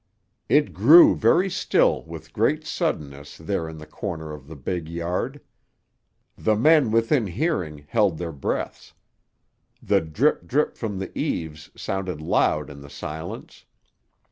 It 0.49 0.73
grew 0.73 1.15
very 1.15 1.47
still 1.47 2.01
with 2.05 2.33
great 2.33 2.65
suddenness 2.65 3.37
there 3.37 3.69
in 3.69 3.77
the 3.77 3.85
corner 3.85 4.33
of 4.33 4.47
the 4.47 4.55
big 4.55 4.89
yard. 4.89 5.41
The 6.35 6.55
men 6.55 6.89
within 6.89 7.27
hearing 7.27 7.85
held 7.87 8.17
their 8.17 8.31
breaths. 8.31 8.93
The 9.79 10.01
drip 10.01 10.47
drip 10.47 10.75
from 10.75 10.97
the 10.97 11.15
eaves 11.15 11.69
sounded 11.77 12.19
loud 12.19 12.71
in 12.71 12.81
the 12.81 12.89
silence. 12.89 13.65